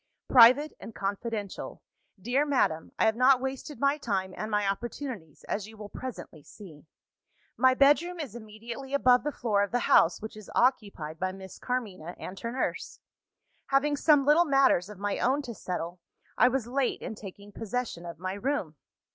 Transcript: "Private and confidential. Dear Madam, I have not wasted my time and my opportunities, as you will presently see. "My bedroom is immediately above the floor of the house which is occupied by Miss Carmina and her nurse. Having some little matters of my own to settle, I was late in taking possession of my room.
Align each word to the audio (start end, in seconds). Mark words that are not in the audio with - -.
"Private 0.27 0.73
and 0.79 0.95
confidential. 0.95 1.83
Dear 2.19 2.43
Madam, 2.43 2.91
I 2.97 3.05
have 3.05 3.15
not 3.15 3.39
wasted 3.39 3.79
my 3.79 3.99
time 3.99 4.33
and 4.35 4.49
my 4.49 4.67
opportunities, 4.67 5.43
as 5.43 5.67
you 5.67 5.77
will 5.77 5.89
presently 5.89 6.41
see. 6.41 6.87
"My 7.55 7.75
bedroom 7.75 8.19
is 8.19 8.33
immediately 8.35 8.95
above 8.95 9.23
the 9.23 9.31
floor 9.31 9.61
of 9.61 9.69
the 9.69 9.77
house 9.85 10.19
which 10.19 10.35
is 10.35 10.49
occupied 10.55 11.19
by 11.19 11.33
Miss 11.33 11.59
Carmina 11.59 12.15
and 12.17 12.39
her 12.39 12.51
nurse. 12.51 12.99
Having 13.67 13.97
some 13.97 14.25
little 14.25 14.45
matters 14.45 14.89
of 14.89 14.97
my 14.97 15.19
own 15.19 15.43
to 15.43 15.53
settle, 15.53 15.99
I 16.35 16.47
was 16.47 16.65
late 16.65 17.03
in 17.03 17.13
taking 17.13 17.51
possession 17.51 18.03
of 18.03 18.17
my 18.17 18.33
room. 18.33 18.77